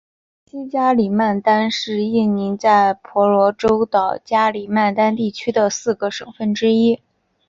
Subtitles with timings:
[0.47, 7.03] 西加里曼丹是印尼在婆罗洲岛加里曼丹地区的四个省份之一。